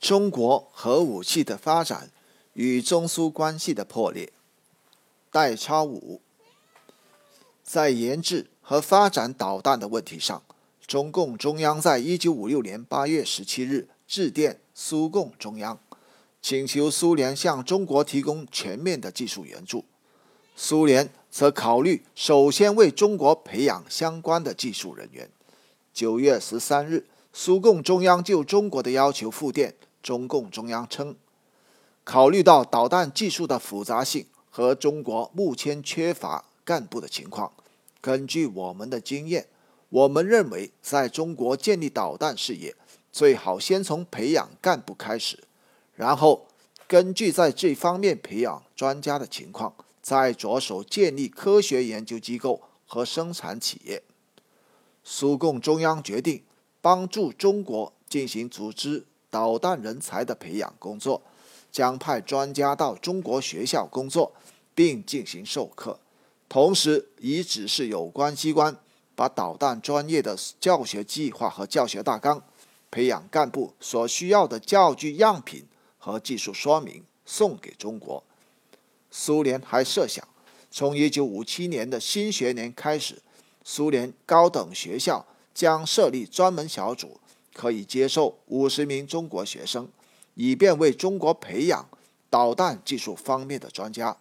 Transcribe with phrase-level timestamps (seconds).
[0.00, 2.10] 中国核武器的发展
[2.54, 4.32] 与中苏关系的破裂。
[5.30, 6.22] 代超五，
[7.62, 10.42] 在研制和发展导弹的问题上，
[10.86, 15.78] 中共中央在一九五六年八月十七日致电苏共中央，
[16.40, 19.84] 请求苏联向中国提供全面的技术援助。
[20.56, 25.30] 苏联则考虑首先为中国培养相关的技术人员。
[25.92, 31.16] 九月十三日，苏共中央就中国的要求复电，中共中央称，
[32.04, 37.52] 考虑到导弹技术的复杂性和中国目前缺乏干部的情况，
[38.00, 39.48] 根据我们的经验，
[39.88, 42.74] 我们认为在中国建立导弹事业，
[43.12, 45.44] 最好先从培养干部开始，
[45.94, 46.46] 然后
[46.86, 49.74] 根据在这方面培养专家的情况。
[50.02, 54.02] 再着手建立科学研究机构和生产企业。
[55.04, 56.42] 苏共中央决定
[56.80, 61.22] 帮助中国进行组织导弹人才的培养工作，
[61.70, 64.32] 将派专家到中国学校工作，
[64.74, 65.98] 并进行授课。
[66.48, 68.76] 同时，已指示有关机关
[69.14, 72.42] 把导弹专业的教学计划和教学大纲、
[72.90, 75.64] 培养干部所需要的教具样品
[75.96, 78.24] 和技术说明送给中国。
[79.12, 80.26] 苏联还设想，
[80.72, 83.22] 从1957年的新学年开始，
[83.62, 87.19] 苏联高等学校将设立专门小组，
[87.52, 89.88] 可以接受五十名中国学生，
[90.34, 91.88] 以便为中国培养
[92.28, 94.16] 导弹技术方面的专家。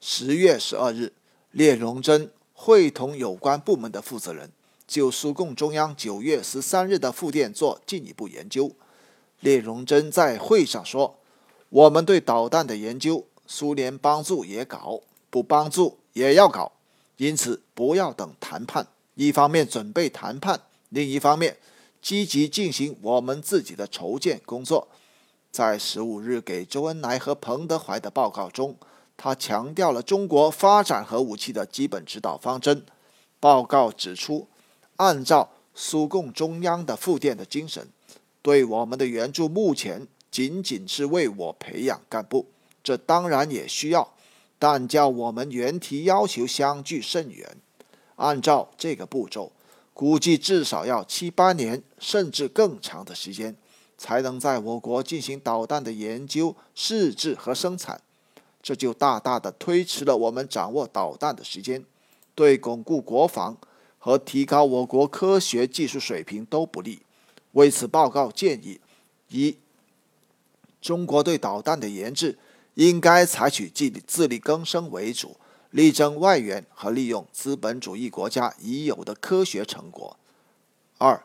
[0.00, 1.12] 十月十二日，
[1.52, 4.50] 聂荣臻会同有关部门的负责人，
[4.86, 8.72] 就苏共中央九月十三日的复电做进一步研究。
[9.40, 11.16] 聂荣臻在会上说。
[11.70, 16.72] 我们对导弹的研究，苏联帮助也搞，不帮助也要搞，
[17.16, 18.88] 因此不要等谈判。
[19.14, 21.56] 一方面准备谈判，另一方面
[22.00, 24.86] 积极进行我们自己的筹建工作。
[25.50, 28.76] 在十五日给周恩来和彭德怀的报告中，
[29.16, 32.84] 他强调了中国发展核武器的基本指导方针。
[33.40, 34.46] 报告指出，
[34.96, 37.88] 按照苏共中央的复电的精神，
[38.42, 40.06] 对我们的援助目前。
[40.30, 42.46] 仅仅是为我培养干部，
[42.84, 44.14] 这当然也需要，
[44.60, 47.56] 但叫我们原题要求相距甚远。
[48.14, 49.50] 按照这个步骤，
[50.00, 53.54] 估计至少要七八年，甚至更长的时间，
[53.98, 58.00] 才能在我国进行导弹的研究、试制和生产。
[58.62, 61.84] 这就大大的推迟了我们掌握导弹的时间，
[62.34, 63.58] 对巩固国防
[63.98, 67.02] 和提高我国科学技术水平都不利。
[67.52, 68.80] 为此，报告建议
[69.28, 69.58] 一。
[70.80, 72.38] 中国对导弹的研制
[72.72, 75.36] 应该采取自自力更生为主，
[75.70, 80.16] 力争外援和利用资本主义国家已有的科学成果。
[80.98, 81.24] 二，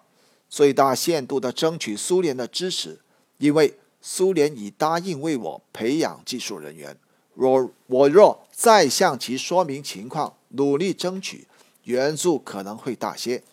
[0.50, 3.00] 最大限度地争取苏联的支持，
[3.38, 6.98] 因为苏联已答应为我培养技术人员。
[7.34, 11.48] 若我若再向其说明情况，努力争取
[11.84, 13.44] 援助可能会大些，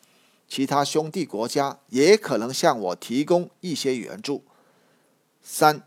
[0.46, 4.44] 其他兄弟国家也可能向我提供一些援助。
[5.42, 5.82] 三。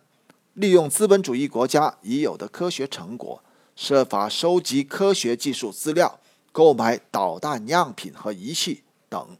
[0.55, 3.43] 利用资本主义国家已有的科学成果，
[3.75, 6.19] 设法收集科学技术资料，
[6.51, 9.37] 购买导弹样品和仪器等。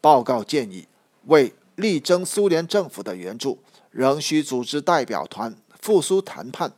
[0.00, 0.86] 报告建议，
[1.26, 3.58] 为力争苏联政府的援助，
[3.90, 6.72] 仍需组织代表团赴苏谈判，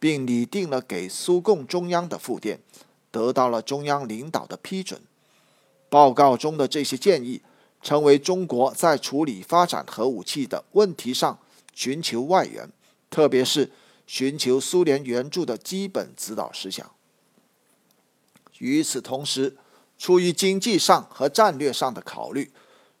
[0.00, 2.60] 并拟定了给苏共中央的复电，
[3.12, 5.00] 得到了中央领导的批准。
[5.88, 7.42] 报告中的这些建议，
[7.80, 11.38] 成为中国在处理发展核武器的问题上
[11.72, 12.68] 寻求外援。
[13.10, 13.70] 特别是
[14.12, 16.90] 寻求苏联援助的基本指导思想。
[18.58, 19.56] 与此同时，
[19.96, 22.50] 出于经济上和战略上的考虑，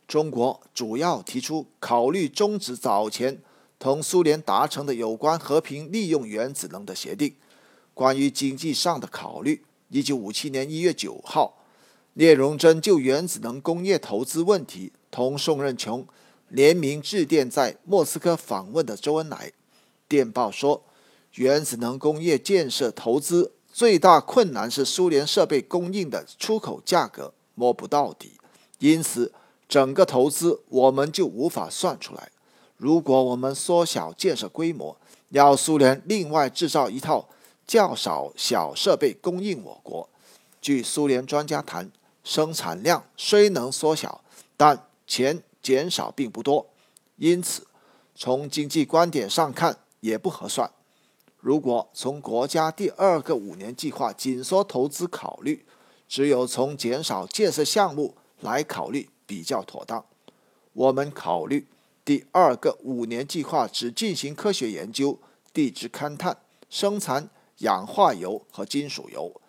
[0.06, 3.40] 中国主要提出考虑终止早前
[3.80, 7.34] 同苏联达成的有关和平利用原子能的协定。
[7.92, 11.58] 关于经济上的考虑，一九五七年一月九号，
[12.12, 16.06] 聂荣臻就原子能工业投资问题同宋任穷
[16.46, 19.50] 联名致电在莫斯科访问的周恩来。
[20.06, 20.84] 电报说，
[21.34, 28.32] 原子能工业建设投资最大困难是苏联设备供应的出口价格摸不到底，
[28.78, 29.32] 因此
[29.68, 32.30] 整个投资我们就无法算出来。
[32.76, 34.96] 如果我们缩小建设规模，
[35.28, 37.28] 要苏联另外制造一套
[37.66, 40.08] 较少小设备供应我国，
[40.60, 41.90] 据苏联专家谈，
[42.24, 44.24] 生产量虽能缩小，
[44.56, 46.66] 但钱减少并不多。
[47.16, 47.66] 因此，
[48.16, 50.70] 从经济观点上看，也不合算。
[51.40, 55.64] 如果从国家第二个五年计划紧缩投资考虑，
[56.06, 60.04] 只有从减少建设项目来考虑比较妥当。
[60.72, 61.66] 我们考虑，
[62.04, 65.18] 第二个五年计划只进行科学研究、
[65.52, 66.36] 地质勘探、
[66.68, 69.40] 生产氧化铀和金属铀，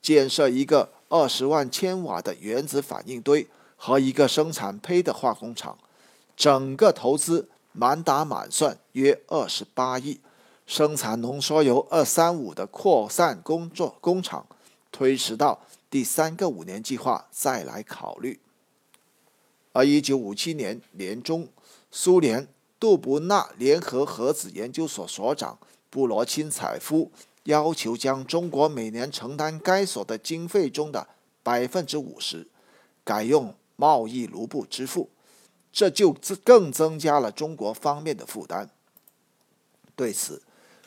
[0.00, 5.76] 建设一个二十万千瓦的原子反应堆和一个生产胚的化工厂，
[6.36, 10.20] 整个投资满打满算约二十八亿。
[10.70, 14.46] 生产浓缩铀二三五的扩散工作工厂
[14.92, 18.38] 推迟到第三个五年计划再来考虑。
[19.72, 21.48] 而一九五七年年中，
[21.90, 22.46] 苏联
[22.78, 25.58] 杜布纳联合核子研究所所长
[25.90, 27.10] 布罗钦采夫
[27.42, 31.08] 要求将中国每年承担该所的经费中的
[31.42, 32.46] 百分之五十
[33.02, 35.10] 改用贸易卢布支付，
[35.72, 36.14] 这就
[36.44, 38.70] 更增加了中国方面的负担。
[39.96, 40.40] 对此，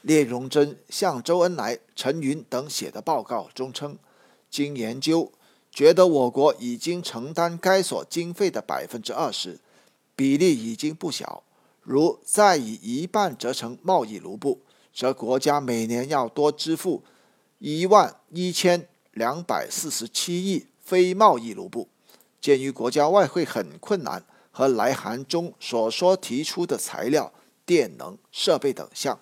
[0.06, 3.98] 聂荣臻向周恩来、陈云等写的报告中称，
[4.50, 5.32] 经研究，
[5.72, 9.60] 觉得我国已经承担该所经费的百分之二十，
[10.14, 11.44] 比例已经不小。
[11.82, 14.60] 如再以一半折成贸易卢布，
[14.94, 17.04] 则国家每年要多支付
[17.60, 21.88] 一万一千两百四十七亿非贸易卢布。
[22.42, 27.32] 鉴于国家外汇很困难，和来函中所说提出的材料、
[27.66, 29.18] 电能、设备等项。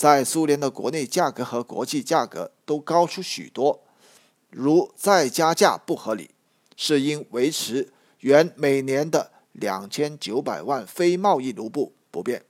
[0.00, 3.82] 在苏联的国内价格和国际价格都高出许多，
[4.48, 6.30] 如再加价不合理，
[6.74, 12.42] 是因维持原每年的两千九百万非贸易卢布不变。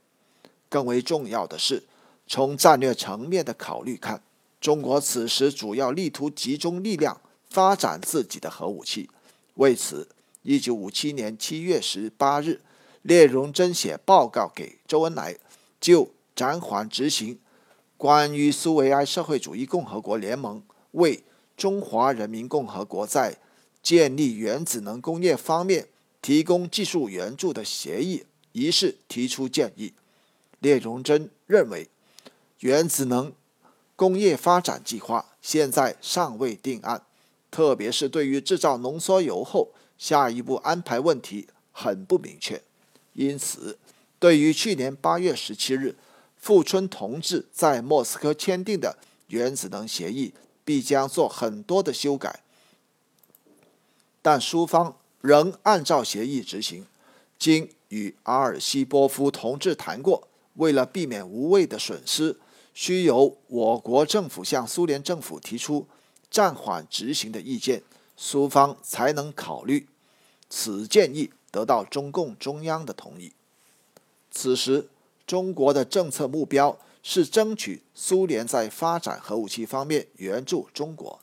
[0.69, 1.83] 更为重要的是，
[2.29, 4.23] 从战略层面的考虑看，
[4.61, 9.11] 中国此时主要力图集中力量发展自己的核武器。
[9.55, 10.09] 为此，
[10.45, 12.61] 一九五七年七月十八日，
[13.03, 15.37] 聂荣臻写报告给周恩来，
[15.81, 16.13] 就。
[16.41, 17.39] 暂缓执行
[17.99, 21.23] 关于苏维埃社会主义共和国联盟为
[21.55, 23.37] 中华人民共和国在
[23.83, 25.89] 建立原子能工业方面
[26.23, 29.93] 提供技术援助的协议一事提出建议。
[30.61, 31.91] 聂荣臻认为，
[32.61, 33.35] 原子能
[33.95, 37.03] 工业发展计划现在尚未定案，
[37.51, 42.63] 特别是对于制造浓缩铀后下一步安排问题很不明确。
[43.13, 43.79] 因此，
[44.19, 45.97] 对于去年八月十七日。
[46.41, 48.97] 富春同志在莫斯科签订的
[49.27, 50.33] 原子能协议
[50.65, 52.41] 必将做很多的修改，
[54.23, 56.87] 但苏方仍按照协议执行。
[57.39, 62.39] 经与阿尔西波夫同志谈过，为了避免无谓的损失，
[62.73, 65.87] 需由我国政府向苏联政府提出
[66.31, 67.83] 暂缓执行的意见，
[68.17, 69.87] 苏方才能考虑。
[70.49, 73.35] 此建议得到中共中央的同意。
[74.31, 74.89] 此时。
[75.31, 81.21] 中国的政策目标是争取苏联在发展核武器方面援助中国。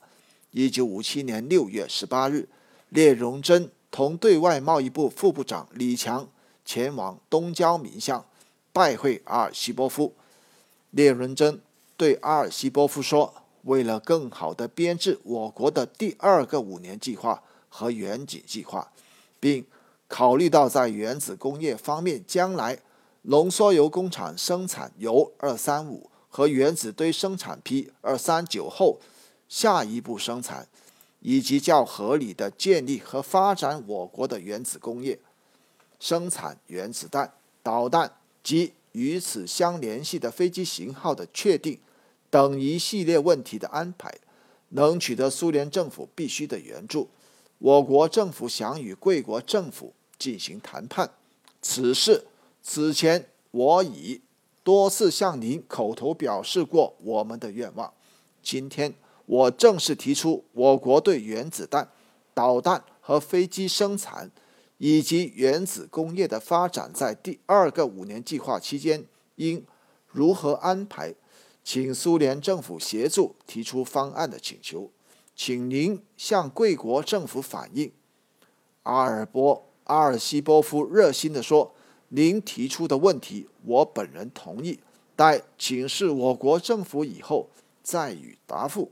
[0.52, 2.48] 一九五七年六月十八日，
[2.92, 6.26] 聂荣臻同对外贸易部副部长李强
[6.64, 8.26] 前往东交民巷
[8.72, 10.14] 拜会阿尔西波夫。
[10.92, 11.60] 聂荣臻
[11.98, 13.34] 对阿尔西波夫说
[13.68, 18.90] ：“为了更好地编制我国的第二个五年计划和远景计划，
[19.42, 19.66] 并
[20.08, 22.80] 考虑到在原子工业方面将来。”
[23.30, 29.02] 浓缩铀工厂生产铀二三五和原子堆生产坯二三九后，
[29.50, 30.66] 下一步生产，
[31.20, 35.20] 以及较合理的建立和发展我国的原子工业，
[36.00, 41.78] 生产原子弹、导弹及与此相联系的飞机型号的确定
[42.30, 44.10] 等一系列问题的安排，
[44.70, 47.10] 能取得苏联政府必须的援助。
[47.58, 51.12] 我国政府想与贵国政府进行谈判，
[51.62, 52.24] 此事。
[52.70, 54.20] 此前我已
[54.62, 57.94] 多次向您口头表示过我们的愿望，
[58.44, 58.94] 今天
[59.26, 61.90] 我正式提出，我国对原子弹、
[62.34, 64.30] 导弹和飞机生产
[64.80, 69.06] 以及原子工业的发展，在第二个五年计划期间
[69.36, 69.66] 应
[70.06, 71.16] 如何安排，
[71.64, 74.92] 请苏联政府协助提出方案的请求，
[75.34, 77.94] 请您向贵国政府反映。
[78.84, 81.74] 阿尔波阿尔西波夫热心地说。
[82.10, 84.80] 您提出的问题，我本人同意，
[85.16, 87.50] 待请示我国政府以后
[87.84, 88.92] 再予答复。